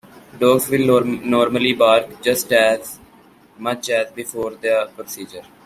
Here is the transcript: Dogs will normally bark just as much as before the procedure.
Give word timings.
Dogs 0.39 0.67
will 0.67 1.05
normally 1.19 1.73
bark 1.73 2.23
just 2.23 2.51
as 2.51 2.97
much 3.59 3.91
as 3.91 4.11
before 4.11 4.49
the 4.55 4.89
procedure. 4.95 5.43